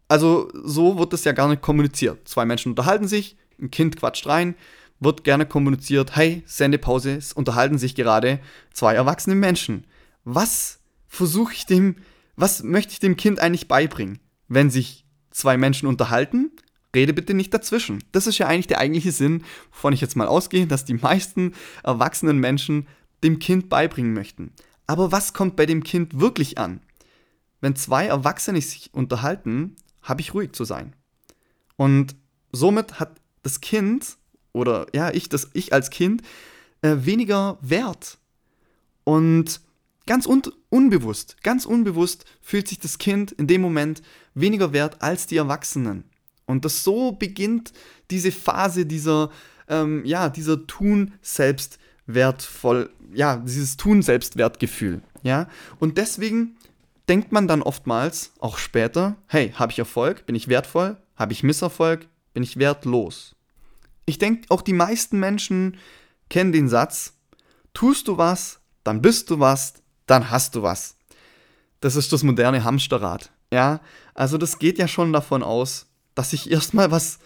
Also 0.06 0.50
so 0.64 0.98
wird 0.98 1.12
das 1.12 1.24
ja 1.24 1.32
gar 1.32 1.48
nicht 1.48 1.62
kommuniziert. 1.62 2.26
Zwei 2.28 2.44
Menschen 2.44 2.70
unterhalten 2.70 3.06
sich, 3.06 3.36
ein 3.60 3.70
Kind 3.70 3.96
quatscht 3.96 4.26
rein, 4.26 4.54
wird 4.98 5.24
gerne 5.24 5.46
kommuniziert, 5.46 6.14
hey, 6.16 6.42
Sendepause, 6.46 7.16
es 7.16 7.32
unterhalten 7.32 7.78
sich 7.78 7.94
gerade 7.94 8.40
zwei 8.72 8.94
erwachsene 8.94 9.36
Menschen. 9.36 9.84
Was 10.24 10.80
versuche 11.06 11.54
ich 11.54 11.66
dem, 11.66 11.96
was 12.40 12.62
möchte 12.62 12.92
ich 12.92 13.00
dem 13.00 13.16
Kind 13.16 13.40
eigentlich 13.40 13.68
beibringen? 13.68 14.18
Wenn 14.48 14.70
sich 14.70 15.04
zwei 15.30 15.56
Menschen 15.56 15.86
unterhalten, 15.86 16.50
rede 16.94 17.12
bitte 17.12 17.34
nicht 17.34 17.54
dazwischen. 17.54 18.02
Das 18.12 18.26
ist 18.26 18.38
ja 18.38 18.46
eigentlich 18.46 18.66
der 18.66 18.78
eigentliche 18.78 19.12
Sinn, 19.12 19.44
wovon 19.72 19.92
ich 19.92 20.00
jetzt 20.00 20.16
mal 20.16 20.26
ausgehe, 20.26 20.66
dass 20.66 20.84
die 20.84 20.94
meisten 20.94 21.54
erwachsenen 21.84 22.38
Menschen 22.38 22.86
dem 23.22 23.38
Kind 23.38 23.68
beibringen 23.68 24.12
möchten. 24.12 24.52
Aber 24.86 25.12
was 25.12 25.34
kommt 25.34 25.56
bei 25.56 25.66
dem 25.66 25.84
Kind 25.84 26.18
wirklich 26.18 26.58
an? 26.58 26.80
Wenn 27.60 27.76
zwei 27.76 28.06
Erwachsene 28.06 28.60
sich 28.60 28.92
unterhalten, 28.92 29.76
habe 30.02 30.20
ich 30.20 30.34
ruhig 30.34 30.52
zu 30.52 30.64
sein. 30.64 30.94
Und 31.76 32.16
somit 32.52 32.98
hat 32.98 33.20
das 33.42 33.60
Kind 33.60 34.16
oder 34.52 34.86
ja, 34.94 35.10
ich, 35.10 35.28
das, 35.28 35.50
ich 35.52 35.72
als 35.72 35.90
Kind 35.90 36.22
äh, 36.82 36.96
weniger 37.00 37.58
Wert. 37.60 38.18
Und 39.04 39.60
ganz 40.10 40.26
un 40.26 40.42
unbewusst, 40.70 41.36
ganz 41.44 41.64
unbewusst 41.64 42.24
fühlt 42.40 42.66
sich 42.66 42.80
das 42.80 42.98
Kind 42.98 43.30
in 43.30 43.46
dem 43.46 43.60
Moment 43.60 44.02
weniger 44.34 44.72
wert 44.72 45.00
als 45.02 45.28
die 45.28 45.36
Erwachsenen. 45.36 46.02
Und 46.46 46.64
das 46.64 46.82
so 46.82 47.12
beginnt 47.12 47.72
diese 48.10 48.32
Phase 48.32 48.86
dieser, 48.86 49.30
ähm, 49.68 50.04
ja, 50.04 50.28
dieser 50.28 50.66
Tun 50.66 51.12
selbst 51.22 51.78
wertvoll, 52.06 52.90
ja, 53.14 53.36
dieses 53.36 53.76
Tun 53.76 54.02
Selbstwertgefühl, 54.02 55.00
ja. 55.22 55.48
Und 55.78 55.96
deswegen 55.96 56.56
denkt 57.08 57.30
man 57.30 57.46
dann 57.46 57.62
oftmals, 57.62 58.32
auch 58.40 58.58
später, 58.58 59.16
hey, 59.28 59.52
habe 59.52 59.70
ich 59.70 59.78
Erfolg, 59.78 60.26
bin 60.26 60.34
ich 60.34 60.48
wertvoll, 60.48 60.96
habe 61.14 61.32
ich 61.32 61.44
Misserfolg, 61.44 62.08
bin 62.34 62.42
ich 62.42 62.56
wertlos. 62.56 63.36
Ich 64.06 64.18
denke, 64.18 64.46
auch 64.48 64.62
die 64.62 64.72
meisten 64.72 65.20
Menschen 65.20 65.76
kennen 66.28 66.50
den 66.50 66.68
Satz, 66.68 67.12
tust 67.74 68.08
du 68.08 68.18
was, 68.18 68.58
dann 68.82 69.02
bist 69.02 69.30
du 69.30 69.38
was, 69.38 69.79
dann 70.10 70.30
hast 70.30 70.56
du 70.56 70.62
was. 70.62 70.96
Das 71.80 71.96
ist 71.96 72.12
das 72.12 72.22
moderne 72.22 72.64
Hamsterrad. 72.64 73.30
Ja, 73.52 73.80
also 74.14 74.38
das 74.38 74.58
geht 74.58 74.78
ja 74.78 74.88
schon 74.88 75.12
davon 75.12 75.42
aus, 75.42 75.86
dass 76.14 76.32
ich 76.32 76.50
erstmal 76.50 76.90
was 76.90 77.18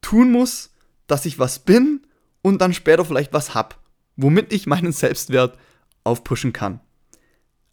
tun 0.00 0.32
muss, 0.32 0.70
dass 1.06 1.26
ich 1.26 1.38
was 1.38 1.58
bin 1.58 2.06
und 2.42 2.60
dann 2.60 2.72
später 2.72 3.04
vielleicht 3.04 3.32
was 3.32 3.54
hab, 3.54 3.78
womit 4.16 4.52
ich 4.52 4.66
meinen 4.66 4.92
Selbstwert 4.92 5.58
aufpushen 6.04 6.52
kann. 6.52 6.80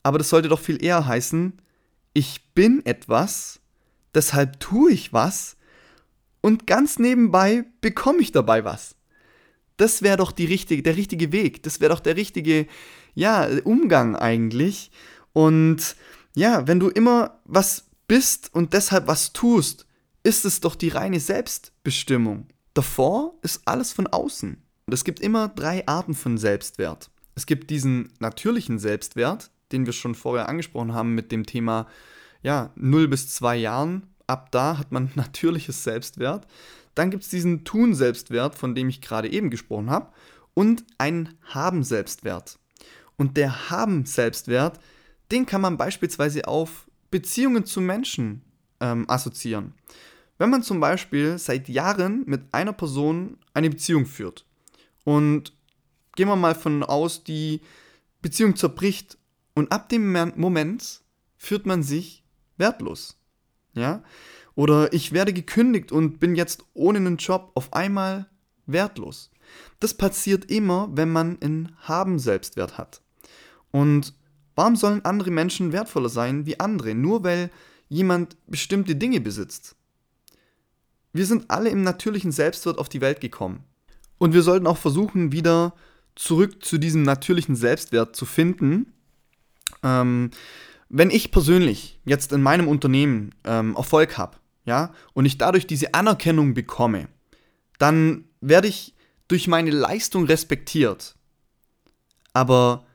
Aber 0.03 0.17
das 0.17 0.29
sollte 0.29 0.50
doch 0.50 0.59
viel 0.59 0.83
eher 0.83 1.05
heißen, 1.05 1.53
ich 2.13 2.53
bin 2.53 2.86
etwas, 2.86 3.59
deshalb 4.13 4.59
tue 4.59 4.91
ich 4.91 5.13
was 5.13 5.55
und 6.41 6.67
ganz 6.67 7.00
nebenbei 7.00 7.65
bekomme 7.81 8.19
ich 8.19 8.31
dabei 8.31 8.63
was. 8.63 8.95
Das 9.77 10.01
wäre 10.01 10.17
doch 10.17 10.31
die 10.31 10.45
richtige, 10.45 10.81
der 10.81 10.97
richtige 10.97 11.31
Weg, 11.31 11.63
das 11.63 11.79
wäre 11.79 11.93
doch 11.93 12.00
der 12.00 12.15
richtige 12.15 12.67
ja, 13.17 13.50
Umgang 13.63 14.15
eigentlich. 14.15 14.91
Und 15.33 15.95
ja, 16.36 16.67
wenn 16.67 16.79
du 16.79 16.89
immer 16.89 17.39
was 17.45 17.86
bist 18.07 18.53
und 18.53 18.74
deshalb 18.74 19.07
was 19.07 19.33
tust, 19.33 19.88
ist 20.21 20.45
es 20.45 20.62
doch 20.62 20.75
die 20.75 20.89
reine 20.89 21.19
Selbstbestimmung. 21.19 22.45
Davor 22.75 23.33
ist 23.41 23.62
alles 23.65 23.91
von 23.91 24.05
außen. 24.05 24.62
Und 24.86 24.93
es 24.93 25.03
gibt 25.03 25.19
immer 25.19 25.47
drei 25.47 25.86
Arten 25.88 26.13
von 26.13 26.38
Selbstwert. 26.38 27.09
Es 27.33 27.47
gibt 27.47 27.71
diesen 27.71 28.13
natürlichen 28.19 28.77
Selbstwert, 28.77 29.50
den 29.71 29.88
wir 29.88 29.93
schon 29.93 30.13
vorher 30.13 30.47
angesprochen 30.47 30.93
haben 30.93 31.15
mit 31.15 31.31
dem 31.31 31.47
Thema 31.47 31.88
ja, 32.43 32.71
0 32.75 33.07
bis 33.07 33.29
2 33.29 33.57
Jahren. 33.57 34.13
Ab 34.27 34.51
da 34.51 34.77
hat 34.77 34.91
man 34.91 35.09
natürliches 35.15 35.83
Selbstwert. 35.83 36.45
Dann 36.93 37.09
gibt 37.09 37.24
es 37.24 37.29
diesen 37.29 37.63
Tun-Selbstwert, 37.63 38.53
von 38.53 38.75
dem 38.75 38.89
ich 38.89 39.01
gerade 39.01 39.31
eben 39.31 39.50
gesprochen 39.50 39.89
habe. 39.89 40.12
Und 40.53 40.83
einen 41.00 41.33
Haben-Selbstwert. 41.47 42.59
Und 43.17 43.38
der 43.38 43.69
Haben-Selbstwert, 43.69 44.79
den 45.31 45.45
kann 45.45 45.62
man 45.62 45.77
beispielsweise 45.77 46.47
auf 46.47 46.88
Beziehungen 47.09 47.65
zu 47.65 47.81
Menschen 47.81 48.43
ähm, 48.79 49.09
assoziieren. 49.09 49.74
Wenn 50.38 50.50
man 50.50 50.62
zum 50.62 50.79
Beispiel 50.79 51.38
seit 51.38 51.67
Jahren 51.67 52.24
mit 52.25 52.53
einer 52.53 52.74
Person 52.74 53.38
eine 53.53 53.69
Beziehung 53.69 54.05
führt 54.05 54.45
und 55.03 55.53
gehen 56.15 56.27
wir 56.27 56.36
mal 56.36 56.55
von 56.55 56.83
aus, 56.83 57.24
die 57.24 57.62
Beziehung 58.21 58.55
zerbricht 58.55 59.17
und 59.55 59.71
ab 59.71 59.89
dem 59.89 60.12
Moment 60.36 61.01
fühlt 61.38 61.65
man 61.65 61.81
sich 61.81 62.24
wertlos. 62.57 63.17
Ja? 63.74 64.03
Oder 64.55 64.93
ich 64.93 65.12
werde 65.12 65.33
gekündigt 65.33 65.91
und 65.91 66.19
bin 66.19 66.36
jetzt 66.36 66.63
ohne 66.74 66.97
einen 67.00 67.17
Job 67.17 67.51
auf 67.55 67.74
einmal 67.74 68.27
wertlos. 68.65 69.31
Das 69.79 69.93
passiert 69.93 70.51
immer, 70.51 70.89
wenn 70.91 71.09
man 71.09 71.41
einen 71.41 71.75
Haben-Selbstwert 71.81 72.77
hat. 72.77 73.01
Und 73.77 74.15
warum 74.55 74.75
sollen 74.75 75.05
andere 75.05 75.29
Menschen 75.29 75.72
wertvoller 75.72 76.10
sein 76.10 76.48
wie 76.48 76.60
andere, 76.60 76.96
nur 76.96 77.24
weil 77.24 77.51
jemand 77.89 78.36
bestimmte 78.48 78.96
Dinge 78.96 79.22
besitzt? 79.22 79.75
Wir 81.13 81.27
sind 81.27 81.51
alle 81.51 81.69
im 81.69 81.84
natürlichen 81.84 82.31
Selbstwert 82.31 82.79
auf 82.79 82.89
die 82.89 83.01
Welt 83.01 83.22
gekommen. 83.22 83.63
Und 84.17 84.34
wir 84.34 84.41
sollten 84.41 84.65
auch 84.65 84.79
versuchen, 84.79 85.31
wieder 85.31 85.75
zurück 86.15 86.65
zu 86.65 86.79
diesem 86.79 87.03
natürlichen 87.03 87.55
Selbstwert 87.55 88.15
zu 88.15 88.25
finden. 88.25 88.93
Ähm, 89.84 90.31
wenn 90.89 91.12
ich 91.12 91.29
persönlich 91.29 92.00
jetzt 92.03 92.31
in 92.31 92.41
meinem 92.41 92.67
Unternehmen 92.67 93.36
ähm, 93.43 93.75
Erfolg 93.75 94.17
habe, 94.17 94.38
ja, 94.65 94.91
und 95.13 95.25
ich 95.25 95.38
dadurch 95.38 95.67
diese 95.67 95.93
Anerkennung 95.93 96.55
bekomme, 96.55 97.10
dann 97.77 98.25
werde 98.41 98.69
ich 98.69 98.96
durch 99.27 99.48
meine 99.48 99.69
Leistung 99.69 100.25
respektiert. 100.25 101.15
Aber 102.34 102.87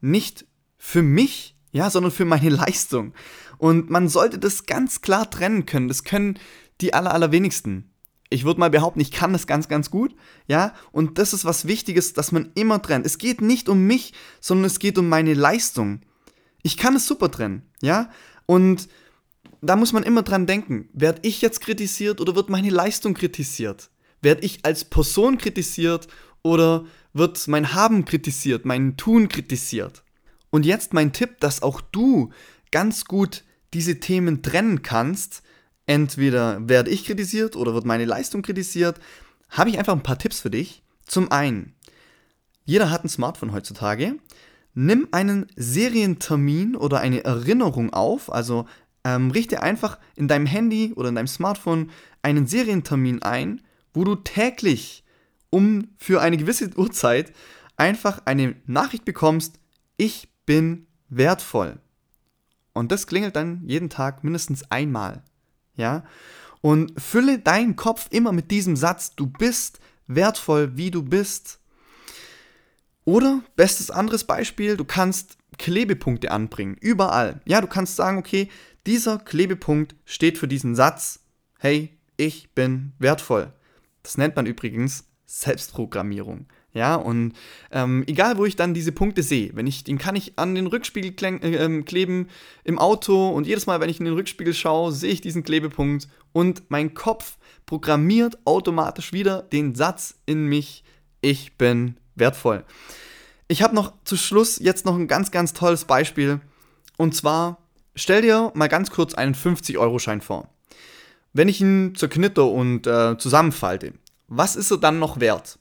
nicht 0.00 0.46
für 0.78 1.02
mich, 1.02 1.56
ja, 1.72 1.90
sondern 1.90 2.12
für 2.12 2.24
meine 2.24 2.48
Leistung. 2.50 3.14
Und 3.58 3.90
man 3.90 4.08
sollte 4.08 4.38
das 4.38 4.66
ganz 4.66 5.02
klar 5.02 5.30
trennen 5.30 5.66
können. 5.66 5.88
Das 5.88 6.04
können 6.04 6.38
die 6.80 6.94
aller, 6.94 7.12
allerwenigsten. 7.12 7.90
Ich 8.30 8.44
würde 8.44 8.60
mal 8.60 8.70
behaupten, 8.70 9.00
ich 9.00 9.10
kann 9.10 9.32
das 9.32 9.46
ganz, 9.46 9.68
ganz 9.68 9.90
gut, 9.90 10.14
ja. 10.46 10.72
Und 10.92 11.18
das 11.18 11.32
ist 11.32 11.44
was 11.44 11.66
Wichtiges, 11.66 12.12
dass 12.12 12.30
man 12.30 12.52
immer 12.54 12.80
trennt. 12.80 13.04
Es 13.04 13.18
geht 13.18 13.40
nicht 13.40 13.68
um 13.68 13.86
mich, 13.86 14.12
sondern 14.40 14.66
es 14.66 14.78
geht 14.78 14.98
um 14.98 15.08
meine 15.08 15.34
Leistung. 15.34 16.02
Ich 16.62 16.76
kann 16.76 16.94
es 16.94 17.06
super 17.06 17.30
trennen, 17.30 17.62
ja. 17.82 18.10
Und 18.46 18.88
da 19.60 19.76
muss 19.76 19.92
man 19.92 20.04
immer 20.04 20.22
dran 20.22 20.46
denken. 20.46 20.88
Werde 20.92 21.20
ich 21.22 21.42
jetzt 21.42 21.60
kritisiert 21.60 22.20
oder 22.20 22.34
wird 22.36 22.50
meine 22.50 22.70
Leistung 22.70 23.14
kritisiert? 23.14 23.90
Werde 24.22 24.42
ich 24.42 24.64
als 24.64 24.84
Person 24.84 25.36
kritisiert 25.36 26.06
oder 26.42 26.86
wird 27.12 27.48
mein 27.48 27.74
Haben 27.74 28.04
kritisiert, 28.04 28.64
mein 28.64 28.96
Tun 28.96 29.28
kritisiert. 29.28 30.02
Und 30.50 30.66
jetzt 30.66 30.92
mein 30.94 31.12
Tipp, 31.12 31.40
dass 31.40 31.62
auch 31.62 31.80
du 31.80 32.30
ganz 32.70 33.04
gut 33.04 33.44
diese 33.72 34.00
Themen 34.00 34.42
trennen 34.42 34.82
kannst. 34.82 35.42
Entweder 35.86 36.68
werde 36.68 36.90
ich 36.90 37.04
kritisiert 37.04 37.56
oder 37.56 37.74
wird 37.74 37.84
meine 37.84 38.04
Leistung 38.04 38.42
kritisiert. 38.42 39.00
Habe 39.48 39.70
ich 39.70 39.78
einfach 39.78 39.94
ein 39.94 40.02
paar 40.02 40.18
Tipps 40.18 40.40
für 40.40 40.50
dich. 40.50 40.82
Zum 41.06 41.30
einen, 41.32 41.74
jeder 42.64 42.90
hat 42.90 43.04
ein 43.04 43.08
Smartphone 43.08 43.52
heutzutage. 43.52 44.16
Nimm 44.74 45.08
einen 45.10 45.46
Serientermin 45.56 46.76
oder 46.76 47.00
eine 47.00 47.24
Erinnerung 47.24 47.92
auf. 47.92 48.32
Also 48.32 48.66
ähm, 49.04 49.30
richte 49.30 49.62
einfach 49.62 49.98
in 50.14 50.28
deinem 50.28 50.46
Handy 50.46 50.92
oder 50.94 51.08
in 51.08 51.16
deinem 51.16 51.26
Smartphone 51.26 51.90
einen 52.22 52.46
Serientermin 52.46 53.22
ein, 53.22 53.62
wo 53.92 54.04
du 54.04 54.14
täglich 54.14 55.04
um 55.50 55.88
für 55.98 56.20
eine 56.20 56.36
gewisse 56.36 56.70
Uhrzeit 56.76 57.32
einfach 57.76 58.22
eine 58.24 58.56
Nachricht 58.66 59.04
bekommst, 59.04 59.58
ich 59.96 60.28
bin 60.46 60.86
wertvoll. 61.08 61.78
Und 62.72 62.92
das 62.92 63.06
klingelt 63.06 63.36
dann 63.36 63.62
jeden 63.66 63.90
Tag 63.90 64.22
mindestens 64.24 64.70
einmal. 64.70 65.22
Ja? 65.74 66.04
Und 66.60 67.00
fülle 67.00 67.38
deinen 67.38 67.76
Kopf 67.76 68.06
immer 68.10 68.32
mit 68.32 68.50
diesem 68.50 68.76
Satz, 68.76 69.14
du 69.16 69.26
bist 69.26 69.80
wertvoll, 70.06 70.76
wie 70.76 70.90
du 70.90 71.02
bist. 71.02 71.58
Oder, 73.04 73.42
bestes 73.56 73.90
anderes 73.90 74.24
Beispiel, 74.24 74.76
du 74.76 74.84
kannst 74.84 75.36
Klebepunkte 75.58 76.30
anbringen, 76.30 76.76
überall. 76.80 77.40
Ja, 77.44 77.60
du 77.60 77.66
kannst 77.66 77.96
sagen, 77.96 78.18
okay, 78.18 78.48
dieser 78.86 79.18
Klebepunkt 79.18 79.94
steht 80.04 80.38
für 80.38 80.48
diesen 80.48 80.74
Satz, 80.74 81.20
hey, 81.58 81.98
ich 82.16 82.54
bin 82.54 82.92
wertvoll. 82.98 83.52
Das 84.02 84.16
nennt 84.16 84.36
man 84.36 84.46
übrigens 84.46 85.04
Selbstprogrammierung. 85.30 86.46
Ja, 86.72 86.96
und 86.96 87.34
ähm, 87.70 88.04
egal 88.08 88.36
wo 88.36 88.44
ich 88.44 88.56
dann 88.56 88.74
diese 88.74 88.90
Punkte 88.90 89.22
sehe, 89.22 89.50
wenn 89.54 89.66
ich, 89.66 89.84
den 89.84 89.96
kann 89.96 90.16
ich 90.16 90.38
an 90.38 90.56
den 90.56 90.66
Rückspiegel 90.66 91.14
äh, 91.42 91.56
ähm, 91.56 91.84
kleben 91.84 92.28
im 92.64 92.78
Auto 92.78 93.28
und 93.30 93.46
jedes 93.46 93.66
Mal, 93.66 93.80
wenn 93.80 93.88
ich 93.88 94.00
in 94.00 94.06
den 94.06 94.14
Rückspiegel 94.14 94.54
schaue, 94.54 94.92
sehe 94.92 95.12
ich 95.12 95.20
diesen 95.20 95.44
Klebepunkt 95.44 96.08
und 96.32 96.64
mein 96.68 96.94
Kopf 96.94 97.38
programmiert 97.64 98.38
automatisch 98.44 99.12
wieder 99.12 99.42
den 99.42 99.74
Satz 99.76 100.16
in 100.26 100.46
mich, 100.46 100.82
ich 101.20 101.56
bin 101.56 101.96
wertvoll. 102.16 102.64
Ich 103.46 103.62
habe 103.62 103.74
noch 103.74 103.92
zu 104.04 104.16
Schluss 104.16 104.58
jetzt 104.58 104.84
noch 104.84 104.96
ein 104.96 105.08
ganz, 105.08 105.30
ganz 105.30 105.52
tolles 105.52 105.84
Beispiel. 105.84 106.40
Und 106.96 107.14
zwar, 107.14 107.58
stell 107.94 108.22
dir 108.22 108.52
mal 108.54 108.68
ganz 108.68 108.90
kurz 108.90 109.14
einen 109.14 109.34
50-Euro-Schein 109.34 110.20
vor. 110.20 110.48
Wenn 111.32 111.48
ich 111.48 111.60
ihn 111.60 111.94
zerknitter 111.96 112.46
und 112.46 112.86
äh, 112.86 113.16
zusammenfalte, 113.18 113.94
was 114.30 114.56
ist 114.56 114.70
er 114.70 114.78
dann 114.78 114.98
noch 114.98 115.20
wert? 115.20 115.58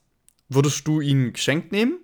Würdest 0.47 0.87
du 0.87 1.01
ihn 1.01 1.33
geschenkt 1.33 1.73
nehmen? 1.73 1.97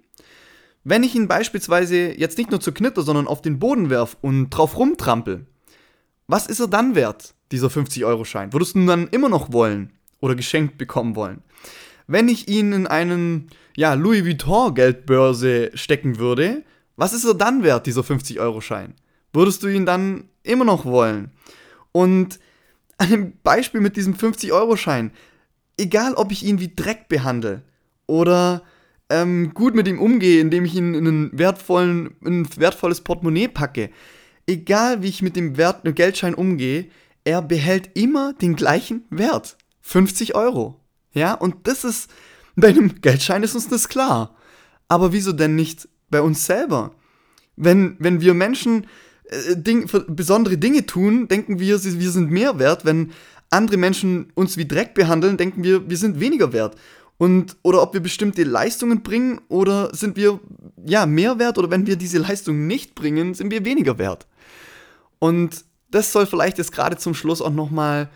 Wenn 0.83 1.03
ich 1.03 1.15
ihn 1.15 1.27
beispielsweise 1.27 2.11
jetzt 2.19 2.37
nicht 2.37 2.51
nur 2.51 2.59
zerknitter, 2.59 3.03
sondern 3.03 3.27
auf 3.27 3.41
den 3.41 3.59
Boden 3.59 3.89
werf 3.89 4.17
und 4.21 4.49
drauf 4.49 4.77
rumtrampel, 4.77 5.45
was 6.27 6.47
ist 6.47 6.59
er 6.59 6.67
dann 6.67 6.95
wert, 6.95 7.35
dieser 7.51 7.67
50-Euro-Schein? 7.67 8.51
Würdest 8.51 8.75
du 8.75 8.79
ihn 8.79 8.87
dann 8.87 9.07
immer 9.09 9.29
noch 9.29 9.53
wollen 9.53 9.93
oder 10.19 10.35
geschenkt 10.35 10.77
bekommen 10.77 11.15
wollen? 11.15 11.41
Wenn 12.07 12.27
ich 12.27 12.47
ihn 12.47 12.73
in 12.73 12.87
einen 12.87 13.49
ja, 13.77 13.93
Louis 13.93 14.25
Vuitton 14.25 14.73
Geldbörse 14.73 15.71
stecken 15.75 16.17
würde, 16.17 16.63
was 16.95 17.13
ist 17.13 17.25
er 17.25 17.33
dann 17.35 17.63
wert, 17.63 17.85
dieser 17.85 18.01
50-Euro-Schein? 18.01 18.95
Würdest 19.33 19.61
du 19.63 19.67
ihn 19.67 19.85
dann 19.85 20.29
immer 20.43 20.65
noch 20.65 20.85
wollen? 20.85 21.31
Und 21.91 22.39
an 22.97 23.09
dem 23.09 23.33
Beispiel 23.43 23.81
mit 23.81 23.97
diesem 23.97 24.15
50-Euro-Schein, 24.15 25.11
egal 25.77 26.13
ob 26.15 26.31
ich 26.31 26.43
ihn 26.43 26.59
wie 26.59 26.73
Dreck 26.75 27.07
behandle 27.07 27.63
oder 28.07 28.63
ähm, 29.09 29.53
gut 29.53 29.75
mit 29.75 29.87
ihm 29.87 29.99
umgehe, 29.99 30.41
indem 30.41 30.65
ich 30.65 30.75
ihn 30.75 30.93
in, 30.93 31.07
einen 31.07 31.37
wertvollen, 31.37 32.15
in 32.23 32.41
ein 32.41 32.57
wertvolles 32.57 33.01
Portemonnaie 33.01 33.47
packe, 33.47 33.89
egal 34.47 35.01
wie 35.01 35.09
ich 35.09 35.21
mit 35.21 35.35
dem 35.35 35.57
Wert, 35.57 35.81
Geldschein 35.95 36.33
umgehe, 36.33 36.87
er 37.23 37.41
behält 37.41 37.91
immer 37.95 38.33
den 38.33 38.55
gleichen 38.55 39.05
Wert. 39.09 39.57
50 39.81 40.35
Euro. 40.35 40.79
Ja, 41.13 41.33
und 41.33 41.67
das 41.67 41.83
ist 41.83 42.09
bei 42.55 42.69
einem 42.69 43.01
Geldschein 43.01 43.43
ist 43.43 43.55
uns 43.55 43.67
das 43.67 43.89
klar. 43.89 44.35
Aber 44.87 45.11
wieso 45.13 45.31
denn 45.31 45.55
nicht 45.55 45.87
bei 46.09 46.21
uns 46.21 46.45
selber? 46.45 46.91
Wenn, 47.55 47.95
wenn 47.99 48.21
wir 48.21 48.33
Menschen 48.33 48.87
äh, 49.25 49.55
Ding, 49.55 49.89
besondere 50.07 50.57
Dinge 50.57 50.85
tun, 50.85 51.27
denken 51.27 51.59
wir, 51.59 51.83
wir 51.83 52.11
sind 52.11 52.31
mehr 52.31 52.59
wert. 52.59 52.85
Wenn 52.85 53.11
andere 53.55 53.77
Menschen 53.77 54.31
uns 54.35 54.57
wie 54.57 54.67
Dreck 54.67 54.93
behandeln, 54.93 55.37
denken 55.37 55.63
wir, 55.63 55.89
wir 55.89 55.97
sind 55.97 56.19
weniger 56.19 56.53
wert. 56.53 56.75
Und, 57.17 57.55
oder 57.61 57.81
ob 57.81 57.93
wir 57.93 58.01
bestimmte 58.01 58.43
Leistungen 58.43 59.01
bringen 59.01 59.39
oder 59.47 59.93
sind 59.95 60.17
wir 60.17 60.39
ja 60.85 61.05
mehr 61.05 61.39
wert 61.39 61.57
oder 61.57 61.71
wenn 61.71 61.87
wir 61.87 61.95
diese 61.95 62.17
Leistung 62.17 62.67
nicht 62.67 62.93
bringen, 62.93 63.33
sind 63.33 63.51
wir 63.51 63.63
weniger 63.63 63.97
wert. 63.97 64.27
Und 65.19 65.63
das 65.89 66.11
soll 66.11 66.25
vielleicht 66.25 66.57
jetzt 66.57 66.73
gerade 66.73 66.97
zum 66.97 67.13
Schluss 67.13 67.41
auch 67.41 67.53
nochmal 67.53 68.09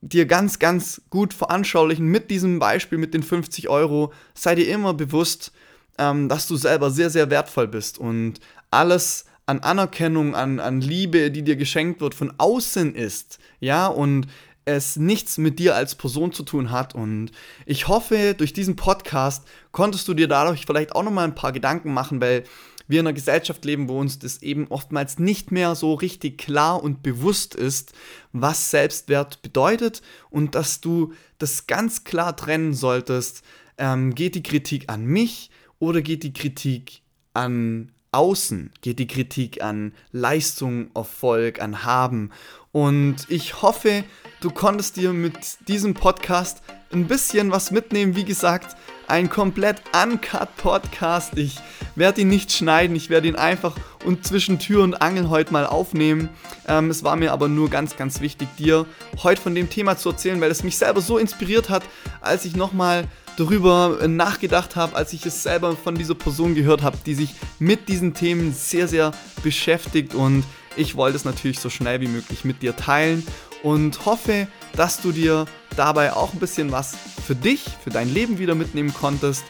dir 0.00 0.26
ganz, 0.26 0.58
ganz 0.58 1.02
gut 1.10 1.34
veranschaulichen 1.34 2.06
mit 2.06 2.30
diesem 2.30 2.58
Beispiel 2.58 2.98
mit 2.98 3.14
den 3.14 3.22
50 3.22 3.68
Euro. 3.68 4.12
Sei 4.34 4.54
dir 4.54 4.68
immer 4.68 4.94
bewusst, 4.94 5.52
ähm, 5.98 6.28
dass 6.28 6.46
du 6.46 6.56
selber 6.56 6.90
sehr, 6.90 7.10
sehr 7.10 7.30
wertvoll 7.30 7.68
bist 7.68 7.98
und 7.98 8.40
alles 8.70 9.24
an 9.46 9.60
Anerkennung, 9.60 10.36
an, 10.36 10.60
an 10.60 10.80
Liebe, 10.80 11.30
die 11.32 11.42
dir 11.42 11.56
geschenkt 11.56 12.00
wird, 12.00 12.14
von 12.14 12.32
außen 12.38 12.94
ist. 12.94 13.40
Ja, 13.58 13.88
und 13.88 14.28
es 14.64 14.96
nichts 14.96 15.38
mit 15.38 15.58
dir 15.58 15.74
als 15.74 15.94
Person 15.94 16.32
zu 16.32 16.42
tun 16.42 16.70
hat. 16.70 16.94
Und 16.94 17.30
ich 17.66 17.88
hoffe, 17.88 18.34
durch 18.36 18.52
diesen 18.52 18.76
Podcast 18.76 19.46
konntest 19.72 20.06
du 20.08 20.14
dir 20.14 20.28
dadurch 20.28 20.66
vielleicht 20.66 20.94
auch 20.94 21.02
nochmal 21.02 21.24
ein 21.24 21.34
paar 21.34 21.52
Gedanken 21.52 21.92
machen, 21.92 22.20
weil 22.20 22.44
wir 22.90 23.00
in 23.00 23.06
einer 23.06 23.14
Gesellschaft 23.14 23.64
leben, 23.64 23.88
wo 23.88 24.00
uns 24.00 24.18
das 24.18 24.42
eben 24.42 24.66
oftmals 24.68 25.18
nicht 25.18 25.52
mehr 25.52 25.76
so 25.76 25.94
richtig 25.94 26.38
klar 26.38 26.82
und 26.82 27.02
bewusst 27.02 27.54
ist, 27.54 27.92
was 28.32 28.70
Selbstwert 28.70 29.42
bedeutet 29.42 30.02
und 30.28 30.56
dass 30.56 30.80
du 30.80 31.12
das 31.38 31.66
ganz 31.68 32.02
klar 32.04 32.36
trennen 32.36 32.74
solltest. 32.74 33.42
Ähm, 33.78 34.14
geht 34.14 34.34
die 34.34 34.42
Kritik 34.42 34.90
an 34.90 35.04
mich 35.06 35.50
oder 35.78 36.02
geht 36.02 36.24
die 36.24 36.32
Kritik 36.32 37.02
an 37.32 37.92
außen? 38.12 38.72
Geht 38.80 38.98
die 38.98 39.06
Kritik 39.06 39.62
an 39.62 39.92
Leistung, 40.10 40.90
Erfolg, 40.94 41.62
an 41.62 41.84
Haben? 41.84 42.30
Und 42.72 43.26
ich 43.28 43.62
hoffe, 43.62 44.04
du 44.40 44.50
konntest 44.50 44.96
dir 44.96 45.12
mit 45.12 45.68
diesem 45.68 45.94
Podcast 45.94 46.62
ein 46.92 47.06
bisschen 47.06 47.50
was 47.52 47.70
mitnehmen. 47.70 48.16
Wie 48.16 48.24
gesagt, 48.24 48.76
ein 49.06 49.28
komplett 49.28 49.82
uncut 49.94 50.56
Podcast. 50.56 51.36
Ich 51.36 51.56
werde 51.94 52.22
ihn 52.22 52.28
nicht 52.28 52.50
schneiden, 52.52 52.96
ich 52.96 53.10
werde 53.10 53.28
ihn 53.28 53.36
einfach 53.36 53.76
und 54.04 54.26
zwischen 54.26 54.58
Tür 54.58 54.82
und 54.82 55.02
Angel 55.02 55.28
heute 55.28 55.52
mal 55.52 55.66
aufnehmen. 55.66 56.30
Ähm, 56.66 56.90
es 56.90 57.04
war 57.04 57.16
mir 57.16 57.32
aber 57.32 57.48
nur 57.48 57.70
ganz, 57.70 57.96
ganz 57.96 58.20
wichtig, 58.20 58.48
dir 58.58 58.86
heute 59.22 59.40
von 59.40 59.54
dem 59.54 59.68
Thema 59.68 59.96
zu 59.96 60.10
erzählen, 60.10 60.40
weil 60.40 60.50
es 60.50 60.64
mich 60.64 60.76
selber 60.76 61.00
so 61.00 61.18
inspiriert 61.18 61.68
hat, 61.68 61.82
als 62.20 62.44
ich 62.44 62.56
nochmal 62.56 63.06
darüber 63.36 63.98
nachgedacht 64.08 64.74
habe, 64.74 64.96
als 64.96 65.12
ich 65.12 65.24
es 65.26 65.42
selber 65.42 65.76
von 65.76 65.94
dieser 65.94 66.14
Person 66.14 66.54
gehört 66.54 66.82
habe, 66.82 66.98
die 67.06 67.14
sich 67.14 67.34
mit 67.58 67.88
diesen 67.88 68.14
Themen 68.14 68.52
sehr, 68.52 68.88
sehr 68.88 69.12
beschäftigt 69.42 70.14
und 70.14 70.44
ich 70.76 70.96
wollte 70.96 71.16
es 71.16 71.24
natürlich 71.24 71.58
so 71.58 71.68
schnell 71.68 72.00
wie 72.00 72.08
möglich 72.08 72.44
mit 72.44 72.62
dir 72.62 72.76
teilen 72.76 73.26
und 73.62 74.04
hoffe, 74.06 74.48
dass 74.74 75.00
du 75.00 75.12
dir 75.12 75.46
dabei 75.76 76.12
auch 76.12 76.32
ein 76.32 76.38
bisschen 76.38 76.72
was 76.72 76.96
für 77.26 77.34
dich, 77.34 77.64
für 77.82 77.90
dein 77.90 78.12
Leben 78.12 78.38
wieder 78.38 78.54
mitnehmen 78.54 78.92
konntest. 78.92 79.44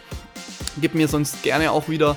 Gib 0.81 0.95
mir 0.95 1.09
sonst 1.09 1.43
gerne 1.43 1.73
auch 1.73 1.89
wieder 1.89 2.17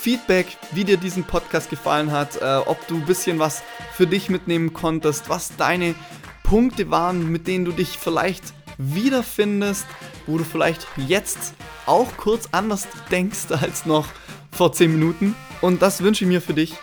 Feedback, 0.00 0.58
wie 0.72 0.84
dir 0.84 0.98
diesen 0.98 1.24
Podcast 1.24 1.70
gefallen 1.70 2.12
hat, 2.12 2.36
äh, 2.42 2.56
ob 2.66 2.86
du 2.88 2.96
ein 2.96 3.06
bisschen 3.06 3.38
was 3.38 3.62
für 3.94 4.06
dich 4.06 4.28
mitnehmen 4.28 4.74
konntest, 4.74 5.30
was 5.30 5.56
deine 5.56 5.94
Punkte 6.42 6.90
waren, 6.90 7.32
mit 7.32 7.46
denen 7.46 7.64
du 7.64 7.72
dich 7.72 7.98
vielleicht 7.98 8.52
wiederfindest, 8.76 9.86
wo 10.26 10.36
du 10.36 10.44
vielleicht 10.44 10.86
jetzt 10.96 11.54
auch 11.86 12.16
kurz 12.16 12.48
anders 12.52 12.86
denkst 13.10 13.46
als 13.50 13.86
noch 13.86 14.06
vor 14.52 14.72
10 14.72 14.92
Minuten. 14.92 15.34
Und 15.60 15.80
das 15.82 16.02
wünsche 16.02 16.24
ich 16.24 16.28
mir 16.28 16.42
für 16.42 16.54
dich, 16.54 16.74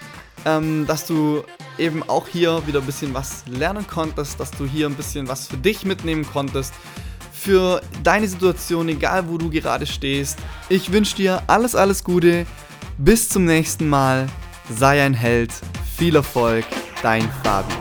ähm, 0.45 0.85
dass 0.87 1.05
du 1.05 1.43
eben 1.81 2.03
auch 2.03 2.27
hier 2.27 2.65
wieder 2.67 2.79
ein 2.79 2.85
bisschen 2.85 3.13
was 3.13 3.43
lernen 3.47 3.85
konntest, 3.87 4.39
dass 4.39 4.51
du 4.51 4.65
hier 4.65 4.87
ein 4.87 4.95
bisschen 4.95 5.27
was 5.27 5.47
für 5.47 5.57
dich 5.57 5.83
mitnehmen 5.83 6.25
konntest, 6.25 6.73
für 7.33 7.81
deine 8.03 8.27
Situation, 8.27 8.87
egal 8.87 9.27
wo 9.27 9.37
du 9.37 9.49
gerade 9.49 9.87
stehst. 9.87 10.37
Ich 10.69 10.91
wünsche 10.91 11.15
dir 11.15 11.41
alles, 11.47 11.75
alles 11.75 12.03
Gute. 12.03 12.45
Bis 12.97 13.29
zum 13.29 13.45
nächsten 13.45 13.89
Mal. 13.89 14.27
Sei 14.69 15.03
ein 15.03 15.15
Held. 15.15 15.51
Viel 15.97 16.15
Erfolg. 16.15 16.65
Dein 17.01 17.27
Fabi. 17.43 17.80